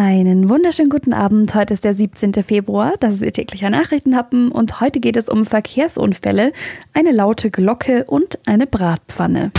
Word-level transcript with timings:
Einen 0.00 0.48
wunderschönen 0.48 0.90
guten 0.90 1.12
Abend. 1.12 1.56
Heute 1.56 1.74
ist 1.74 1.82
der 1.82 1.92
17. 1.92 2.32
Februar. 2.44 2.92
Das 3.00 3.14
ist 3.14 3.22
Ihr 3.22 3.32
täglicher 3.32 3.68
Nachrichtenhappen 3.68 4.52
und 4.52 4.80
heute 4.80 5.00
geht 5.00 5.16
es 5.16 5.28
um 5.28 5.44
Verkehrsunfälle, 5.44 6.52
eine 6.94 7.10
laute 7.10 7.50
Glocke 7.50 8.04
und 8.04 8.38
eine 8.46 8.68
Bratpfanne. 8.68 9.50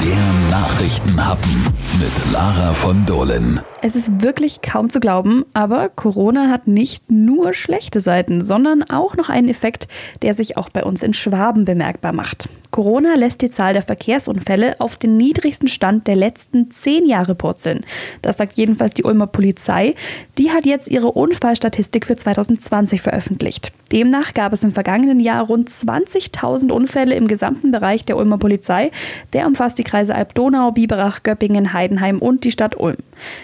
Der 0.00 0.50
Nachrichtenhappen 0.56 1.50
mit 1.98 2.32
Lara 2.32 2.74
von 2.74 3.04
Dohlen. 3.06 3.60
Es 3.82 3.96
ist 3.96 4.22
wirklich 4.22 4.62
kaum 4.62 4.88
zu 4.88 5.00
glauben, 5.00 5.44
aber 5.52 5.88
Corona 5.88 6.48
hat 6.48 6.68
nicht 6.68 7.10
nur 7.10 7.52
schlechte 7.52 7.98
Seiten, 7.98 8.40
sondern 8.40 8.84
auch 8.84 9.16
noch 9.16 9.28
einen 9.28 9.48
Effekt, 9.48 9.88
der 10.22 10.34
sich 10.34 10.56
auch 10.56 10.68
bei 10.68 10.84
uns 10.84 11.02
in 11.02 11.12
Schwaben 11.12 11.64
bemerkbar 11.64 12.12
macht. 12.12 12.48
Corona 12.78 13.16
lässt 13.16 13.42
die 13.42 13.50
Zahl 13.50 13.72
der 13.72 13.82
Verkehrsunfälle 13.82 14.78
auf 14.78 14.94
den 14.94 15.16
niedrigsten 15.16 15.66
Stand 15.66 16.06
der 16.06 16.14
letzten 16.14 16.70
zehn 16.70 17.06
Jahre 17.06 17.34
purzeln. 17.34 17.84
Das 18.22 18.36
sagt 18.36 18.52
jedenfalls 18.52 18.94
die 18.94 19.02
Ulmer 19.02 19.26
Polizei. 19.26 19.96
Die 20.38 20.52
hat 20.52 20.64
jetzt 20.64 20.86
ihre 20.86 21.10
Unfallstatistik 21.10 22.06
für 22.06 22.14
2020 22.14 23.02
veröffentlicht. 23.02 23.72
Demnach 23.90 24.32
gab 24.32 24.52
es 24.52 24.62
im 24.62 24.70
vergangenen 24.70 25.18
Jahr 25.18 25.44
rund 25.44 25.68
20.000 25.68 26.70
Unfälle 26.70 27.16
im 27.16 27.26
gesamten 27.26 27.72
Bereich 27.72 28.04
der 28.04 28.16
Ulmer 28.16 28.38
Polizei. 28.38 28.92
Der 29.32 29.48
umfasst 29.48 29.78
die 29.78 29.84
Kreise 29.84 30.14
Alb-Donau, 30.14 30.70
Biberach, 30.70 31.24
Göppingen, 31.24 31.72
Heidenheim 31.72 32.20
und 32.20 32.44
die 32.44 32.52
Stadt 32.52 32.78
Ulm. 32.78 32.98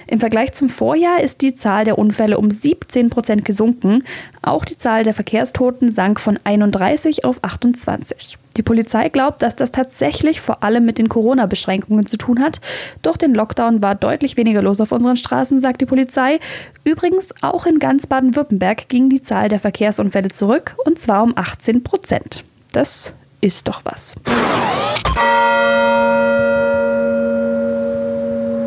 Im 0.06 0.20
Vergleich 0.20 0.52
zum 0.52 0.68
Vorjahr 0.68 1.20
ist 1.20 1.40
die 1.40 1.54
Zahl 1.54 1.84
der 1.84 1.98
Unfälle 1.98 2.38
um 2.38 2.50
17 2.50 3.10
Prozent 3.10 3.44
gesunken. 3.44 4.02
Auch 4.42 4.64
die 4.64 4.76
Zahl 4.76 5.04
der 5.04 5.14
Verkehrstoten 5.14 5.92
sank 5.92 6.20
von 6.20 6.38
31 6.44 7.24
auf 7.24 7.38
28. 7.42 8.38
Die 8.56 8.62
Polizei 8.62 9.08
glaubt, 9.08 9.42
dass 9.42 9.56
das 9.56 9.72
tatsächlich 9.72 10.40
vor 10.40 10.62
allem 10.62 10.84
mit 10.84 10.98
den 10.98 11.08
Corona-Beschränkungen 11.08 12.06
zu 12.06 12.16
tun 12.16 12.40
hat. 12.40 12.60
Durch 13.02 13.16
den 13.16 13.34
Lockdown 13.34 13.82
war 13.82 13.94
deutlich 13.94 14.36
weniger 14.36 14.62
los 14.62 14.80
auf 14.80 14.92
unseren 14.92 15.16
Straßen, 15.16 15.60
sagt 15.60 15.80
die 15.80 15.86
Polizei. 15.86 16.38
Übrigens, 16.84 17.34
auch 17.42 17.66
in 17.66 17.78
ganz 17.78 18.06
Baden-Württemberg 18.06 18.88
ging 18.88 19.10
die 19.10 19.20
Zahl 19.20 19.48
der 19.48 19.60
Verkehrsunfälle 19.60 20.28
zurück, 20.28 20.76
und 20.84 20.98
zwar 20.98 21.24
um 21.24 21.32
18 21.36 21.82
Prozent. 21.82 22.44
Das 22.72 23.12
ist 23.40 23.66
doch 23.68 23.82
was. 23.84 24.14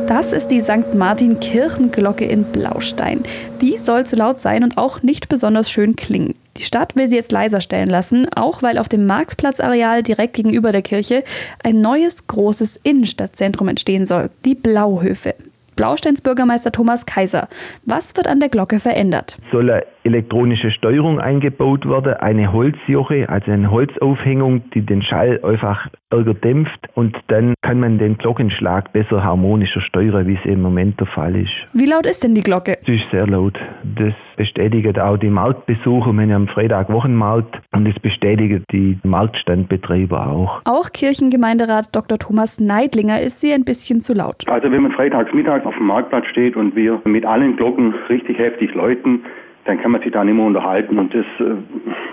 Das 0.08 0.32
ist 0.32 0.48
die 0.48 0.62
St. 0.62 0.96
Martin 0.96 1.42
Kirchenglocke 1.42 2.24
in 2.24 2.46
Blaustein. 2.46 3.24
Die 3.62 3.78
soll 3.78 4.06
zu 4.06 4.16
laut 4.16 4.40
sein 4.40 4.64
und 4.64 4.78
auch 4.78 5.04
nicht 5.04 5.28
besonders 5.28 5.70
schön 5.70 5.98
klingen. 5.98 6.34
Die 6.56 6.62
Stadt 6.62 6.96
will 6.96 7.10
sie 7.10 7.18
jetzt 7.18 7.34
leiser 7.34 7.60
stellen 7.60 7.90
lassen, 7.90 8.26
auch 8.34 8.64
weil 8.64 8.78
auf 8.78 8.88
dem 8.88 9.06
Marktplatzareal 9.06 10.04
direkt 10.04 10.36
gegenüber 10.36 10.72
der 10.72 10.82
Kirche 10.82 11.26
ein 11.62 11.82
neues 11.82 12.26
großes 12.26 12.78
Innenstadtzentrum 12.78 13.68
entstehen 13.68 14.06
soll, 14.06 14.30
die 14.46 14.56
Blauhöfe. 14.56 15.36
Blausteins 15.76 16.22
Bürgermeister 16.22 16.72
Thomas 16.72 17.06
Kaiser. 17.06 17.50
Was 17.86 18.16
wird 18.18 18.28
an 18.28 18.40
der 18.40 18.50
Glocke 18.50 18.80
verändert? 18.80 19.38
Soll 19.52 19.70
eine 19.70 19.86
elektronische 20.04 20.72
Steuerung 20.72 21.20
eingebaut 21.20 21.86
werden, 21.86 22.14
eine 22.16 22.52
Holzjoche, 22.52 23.30
also 23.30 23.52
eine 23.52 23.70
Holzaufhängung, 23.70 24.72
die 24.72 24.82
den 24.82 25.04
Schall 25.04 25.40
einfach 25.44 25.88
ärger 26.10 26.34
dämpft 26.34 26.88
und 26.96 27.18
dann 27.28 27.54
kann 27.62 27.80
man 27.80 27.98
den 27.98 28.18
Glockenschlag 28.18 28.94
besser 28.94 29.24
harmonischer 29.24 29.82
steuern, 29.82 30.26
wie 30.28 30.36
es 30.36 30.46
im 30.46 30.62
Moment 30.62 31.00
der 31.00 31.08
Fall 31.08 31.36
ist. 31.36 31.52
Wie 31.74 31.86
laut 31.86 32.06
ist 32.06 32.24
denn 32.24 32.34
die 32.34 32.44
Glocke? 32.44 32.78
Sie 32.86 32.96
ist 32.96 33.10
sehr 33.12 33.28
laut. 33.28 33.58
Das 33.84 34.14
bestätigen 34.38 34.98
auch 35.00 35.18
die 35.18 35.30
Marktbesucher. 35.30 36.14
Wir 36.14 36.22
haben 36.22 36.32
am 36.32 36.48
Freitag 36.48 36.90
Wochenmarkt 36.90 37.60
und 37.74 37.86
das 37.86 38.00
bestätigen 38.02 38.64
die 38.72 38.98
Marktstandbetreiber 39.04 40.28
auch. 40.28 40.62
Auch 40.64 40.92
Kirchengemeinderat 40.94 41.94
Dr. 41.94 42.18
Thomas 42.18 42.60
Neidlinger 42.60 43.22
ist 43.22 43.42
sie 43.42 43.52
ein 43.52 43.66
bisschen 43.66 44.00
zu 44.00 44.14
laut. 44.14 44.48
Also 44.48 44.72
wenn 44.72 44.84
man 44.84 44.94
freitags 44.94 45.34
mittags 45.34 45.66
auf 45.66 45.76
dem 45.76 45.88
Marktplatz 45.88 46.26
steht 46.28 46.56
und 46.56 46.76
wir 46.76 47.02
mit 47.04 47.26
allen 47.26 47.58
Glocken 47.58 47.94
richtig 48.10 48.38
heftig 48.38 48.74
läuten, 48.74 49.24
dann 49.68 49.80
kann 49.80 49.92
man 49.92 50.02
sich 50.02 50.12
da 50.12 50.24
nicht 50.24 50.36
mehr 50.36 50.46
unterhalten. 50.46 50.98
Und 50.98 51.14
das, 51.14 51.26
äh, 51.40 51.56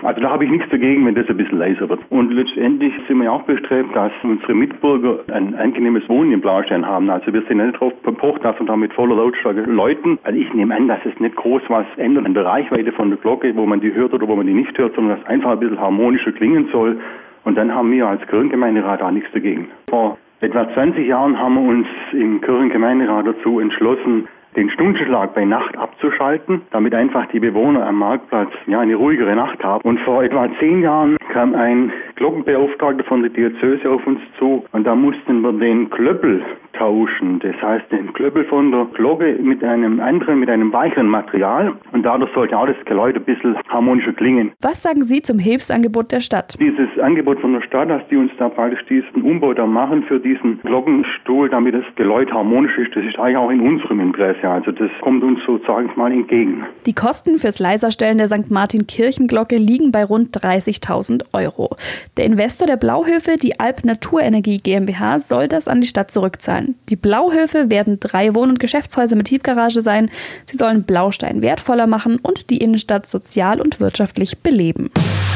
also 0.03 0.21
da 0.21 0.29
habe 0.29 0.45
ich 0.45 0.51
nichts 0.51 0.69
dagegen, 0.69 1.05
wenn 1.05 1.15
das 1.15 1.27
ein 1.29 1.37
bisschen 1.37 1.57
leiser 1.57 1.89
wird. 1.89 2.01
Und 2.09 2.31
letztendlich 2.31 2.93
sind 3.07 3.17
wir 3.17 3.25
ja 3.25 3.31
auch 3.31 3.43
bestrebt, 3.43 3.95
dass 3.95 4.11
unsere 4.23 4.53
Mitbürger 4.53 5.19
ein 5.33 5.55
angenehmes 5.55 6.07
Wohnen 6.09 6.33
im 6.33 6.41
Blaustein 6.41 6.85
haben. 6.85 7.09
Also 7.09 7.33
wir 7.33 7.41
sind 7.47 7.57
nicht 7.57 7.75
darauf 7.75 7.93
bepocht, 8.01 8.43
dass 8.43 8.59
wir 8.59 8.65
da 8.65 8.75
mit 8.75 8.93
voller 8.93 9.15
Lautstärke 9.15 9.61
läuten. 9.61 10.19
Also 10.23 10.37
ich 10.37 10.53
nehme 10.53 10.75
an, 10.75 10.87
dass 10.87 10.99
es 11.05 11.19
nicht 11.19 11.35
groß 11.35 11.63
was 11.69 11.85
ändert 11.97 12.25
an 12.25 12.33
der 12.33 12.45
Reichweite 12.45 12.91
von 12.91 13.09
der 13.09 13.19
Glocke, 13.19 13.55
wo 13.55 13.65
man 13.65 13.79
die 13.79 13.93
hört 13.93 14.13
oder 14.13 14.27
wo 14.27 14.35
man 14.35 14.45
die 14.45 14.53
nicht 14.53 14.77
hört, 14.77 14.95
sondern 14.95 15.17
dass 15.17 15.27
einfach 15.27 15.51
ein 15.51 15.59
bisschen 15.59 15.79
harmonischer 15.79 16.33
klingen 16.33 16.67
soll. 16.71 16.97
Und 17.45 17.57
dann 17.57 17.73
haben 17.73 17.91
wir 17.91 18.07
als 18.07 18.21
Kirchengemeinderat 18.27 19.01
auch 19.01 19.11
nichts 19.11 19.31
dagegen. 19.31 19.67
Vor 19.89 20.17
etwa 20.41 20.67
20 20.73 21.07
Jahren 21.07 21.39
haben 21.39 21.55
wir 21.55 21.61
uns 21.61 21.87
im 22.11 22.41
Kirchengemeinderat 22.41 23.27
dazu 23.27 23.59
entschlossen, 23.59 24.27
den 24.55 24.69
Stundenschlag 24.69 25.33
bei 25.33 25.45
Nacht 25.45 25.77
abzuschalten, 25.77 26.61
damit 26.71 26.93
einfach 26.93 27.27
die 27.27 27.39
Bewohner 27.39 27.85
am 27.85 27.99
Marktplatz 27.99 28.51
ja 28.67 28.79
eine 28.79 28.95
ruhigere 28.95 29.35
Nacht 29.35 29.63
haben. 29.63 29.87
Und 29.87 29.99
vor 30.01 30.23
etwa 30.23 30.49
zehn 30.59 30.81
Jahren 30.81 31.17
kam 31.33 31.53
ein 31.55 31.91
Glockenbeauftragter 32.15 33.03
von 33.03 33.21
der 33.21 33.31
Diözese 33.31 33.89
auf 33.89 34.05
uns 34.07 34.19
zu 34.39 34.65
und 34.71 34.85
da 34.85 34.95
mussten 34.95 35.41
wir 35.41 35.53
den 35.53 35.89
Klöppel 35.89 36.43
tauschen. 36.77 37.39
Das 37.39 37.55
heißt, 37.61 37.91
den 37.91 38.13
Klöppel 38.13 38.45
von 38.45 38.71
der 38.71 38.85
Glocke 38.93 39.37
mit 39.41 39.63
einem 39.63 39.99
anderen, 39.99 40.39
mit 40.39 40.49
einem 40.49 40.71
weicheren 40.71 41.07
Material 41.07 41.73
und 41.91 42.03
dadurch 42.03 42.33
sollte 42.33 42.57
auch 42.57 42.67
das 42.67 42.75
Geläut 42.85 43.15
ein 43.15 43.23
bisschen 43.23 43.55
harmonischer 43.67 44.13
klingen. 44.13 44.51
Was 44.61 44.81
sagen 44.81 45.03
Sie 45.03 45.21
zum 45.21 45.39
Hilfsangebot 45.39 46.11
der 46.11 46.19
Stadt? 46.19 46.55
Dieses 46.59 46.89
Angebot 46.99 47.39
von 47.39 47.53
der 47.53 47.61
Stadt, 47.61 47.89
dass 47.89 48.01
die 48.09 48.17
uns 48.17 48.31
da 48.37 48.49
praktisch 48.49 48.85
diesen 48.89 49.23
Umbau 49.23 49.53
da 49.53 49.65
machen 49.65 50.03
für 50.03 50.19
diesen 50.19 50.61
Glockenstuhl, 50.61 51.49
damit 51.49 51.75
das 51.75 51.83
Geläut 51.95 52.31
harmonisch 52.31 52.77
ist, 52.77 52.95
das 52.95 53.03
ist 53.05 53.17
eigentlich 53.19 53.37
auch 53.37 53.49
in 53.49 53.61
unserem 53.61 53.99
Interesse. 53.99 54.47
Also 54.47 54.71
das 54.71 54.89
kommt 55.01 55.23
uns 55.23 55.39
so, 55.45 55.59
sage 55.65 55.87
ich 55.89 55.95
mal, 55.95 56.11
entgegen. 56.11 56.63
Die 56.85 56.93
Kosten 56.93 57.37
fürs 57.37 57.59
Leiserstellen 57.59 58.17
der 58.17 58.27
St. 58.27 58.49
Martin 58.49 58.87
Kirchenglocke 58.87 59.55
liegen 59.55 59.91
bei 59.91 60.03
rund 60.03 60.35
30.000 60.35 61.25
Euro. 61.33 61.75
Der 62.17 62.25
Investor 62.25 62.67
der 62.67 62.77
Blauhöfe, 62.77 63.37
die 63.41 63.59
Alp 63.59 63.85
Naturenergie 63.85 64.57
GmbH, 64.57 65.19
soll 65.19 65.47
das 65.47 65.67
an 65.67 65.81
die 65.81 65.87
Stadt 65.87 66.11
zurückzahlen. 66.11 66.64
Die 66.89 66.95
Blauhöfe 66.95 67.69
werden 67.69 67.99
drei 67.99 68.33
Wohn- 68.33 68.49
und 68.49 68.59
Geschäftshäuser 68.59 69.15
mit 69.15 69.27
Tiefgarage 69.27 69.81
sein. 69.81 70.09
Sie 70.49 70.57
sollen 70.57 70.83
Blaustein 70.83 71.43
wertvoller 71.43 71.87
machen 71.87 72.17
und 72.17 72.49
die 72.49 72.57
Innenstadt 72.57 73.09
sozial 73.09 73.61
und 73.61 73.79
wirtschaftlich 73.79 74.39
beleben. 74.39 74.89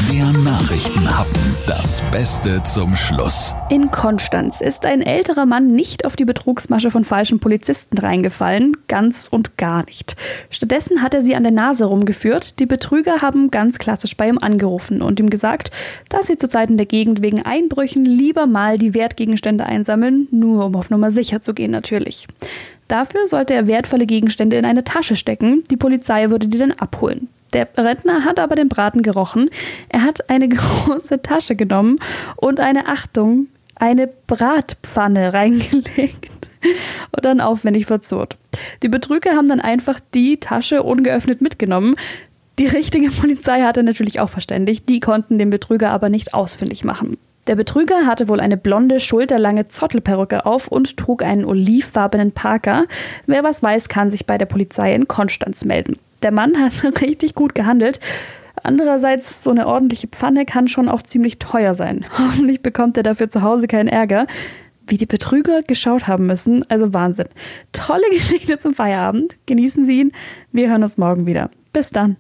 Der 0.08 0.32
Nachrichtenhappen. 0.32 1.42
Das 1.68 2.02
Beste 2.12 2.64
zum 2.64 2.96
Schluss. 2.96 3.54
In 3.70 3.92
Konstanz 3.92 4.62
ist 4.62 4.86
ein 4.86 5.02
älterer 5.02 5.46
Mann 5.46 5.76
nicht 5.76 6.06
auf 6.06 6.16
die 6.16 6.26
Betrugsmasche 6.26 6.90
von 6.90 7.04
falschen 7.04 7.40
Polizisten 7.40 7.98
reingefallen. 7.98 8.78
Ganz 8.88 9.28
und 9.30 9.58
gar 9.58 9.86
nicht. 9.86 10.16
Stattdessen 10.50 11.02
hat 11.02 11.14
er 11.14 11.22
sie 11.22 11.36
an 11.36 11.44
der 11.44 11.52
Nase 11.52 11.86
rumgeführt. 11.86 12.60
Die 12.60 12.66
Betrüger 12.66 13.22
haben 13.22 13.52
ganz 13.52 13.78
klassisch 13.78 14.16
bei 14.16 14.30
ihm 14.30 14.38
angerufen 14.38 15.02
und 15.02 15.20
ihm 15.20 15.30
gesagt, 15.30 15.70
dass 16.08 16.28
sie 16.28 16.38
zurzeit 16.38 16.70
in 16.70 16.78
der 16.78 16.86
Gegend 16.86 17.22
wegen 17.22 17.46
Einbrüchen 17.46 18.06
lieber 18.06 18.48
mal 18.48 18.78
die 18.78 18.94
Wertgegenstände 18.94 19.66
einsammeln, 19.66 20.28
nur 20.32 20.66
um 20.66 20.76
auf 20.76 20.90
Nummer 20.90 21.12
sicher 21.12 21.42
zu 21.42 21.54
gehen 21.54 21.72
natürlich. 21.72 22.28
Dafür 22.88 23.28
sollte 23.28 23.54
er 23.54 23.68
wertvolle 23.68 24.06
Gegenstände 24.06 24.58
in 24.58 24.66
eine 24.66 24.84
Tasche 24.84 25.16
stecken. 25.16 25.64
Die 25.70 25.78
Polizei 25.78 26.30
würde 26.30 26.48
die 26.48 26.58
dann 26.58 26.72
abholen. 26.72 27.28
Der 27.54 27.68
Rentner 27.78 28.26
hat 28.26 28.40
aber 28.40 28.56
den 28.56 28.70
Braten 28.70 29.02
gerochen. 29.02 29.50
Er 29.90 30.04
hat 30.04 30.30
eine 30.30 30.50
große 30.50 31.22
Tasche 31.22 31.56
genommen 31.56 31.98
und 32.36 32.60
eine 32.60 32.88
Achtung, 32.88 33.48
eine 33.76 34.08
Bratpfanne 34.28 35.34
reingelegt 35.34 36.32
und 37.12 37.26
dann 37.26 37.42
aufwendig 37.42 37.86
verzurrt. 37.86 38.38
Die 38.84 38.90
Betrüger 38.90 39.32
haben 39.32 39.48
dann 39.48 39.62
einfach 39.62 40.00
die 40.14 40.40
Tasche 40.40 40.84
ungeöffnet 40.84 41.42
mitgenommen. 41.42 41.96
Die 42.60 42.68
richtige 42.68 43.10
Polizei 43.22 43.62
hatte 43.62 43.84
natürlich 43.84 44.20
auch 44.20 44.30
verständigt, 44.30 44.90
die 44.90 45.00
konnten 45.00 45.38
den 45.38 45.50
Betrüger 45.50 45.92
aber 45.92 46.10
nicht 46.10 46.34
ausfindig 46.34 46.84
machen. 46.84 47.18
Der 47.48 47.56
Betrüger 47.56 48.06
hatte 48.06 48.28
wohl 48.28 48.42
eine 48.42 48.58
blonde, 48.58 49.00
schulterlange 49.00 49.70
Zottelperücke 49.70 50.46
auf 50.46 50.68
und 50.68 50.98
trug 50.98 51.24
einen 51.24 51.46
olivfarbenen 51.46 52.32
Parker. 52.32 52.86
Wer 53.26 53.44
was 53.44 53.64
weiß, 53.64 53.90
kann 53.90 54.12
sich 54.12 54.28
bei 54.28 54.38
der 54.38 54.46
Polizei 54.46 54.94
in 54.94 55.08
Konstanz 55.08 55.66
melden. 55.66 55.98
Der 56.22 56.32
Mann 56.32 56.60
hat 56.60 56.84
richtig 57.02 57.36
gut 57.36 57.56
gehandelt. 57.56 58.00
Andererseits, 58.64 59.44
so 59.44 59.52
eine 59.52 59.68
ordentliche 59.68 60.08
Pfanne 60.08 60.46
kann 60.46 60.68
schon 60.68 60.90
auch 60.90 61.02
ziemlich 61.02 61.40
teuer 61.40 61.74
sein. 61.74 62.06
Hoffentlich 62.18 62.62
bekommt 62.62 62.98
er 62.98 63.04
dafür 63.04 63.30
zu 63.30 63.42
Hause 63.42 63.68
keinen 63.68 63.88
Ärger. 63.88 64.28
Wie 64.88 64.98
die 64.98 65.06
Betrüger 65.06 65.62
geschaut 65.62 66.08
haben 66.08 66.26
müssen, 66.26 66.70
also 66.70 66.94
Wahnsinn. 66.94 67.30
Tolle 67.72 68.04
Geschichte 68.12 68.58
zum 68.58 68.74
Feierabend. 68.74 69.36
Genießen 69.46 69.86
Sie 69.86 70.02
ihn. 70.02 70.12
Wir 70.52 70.70
hören 70.70 70.84
uns 70.84 70.98
morgen 70.98 71.26
wieder. 71.26 71.52
Bis 71.72 71.92
dann. 71.92 72.18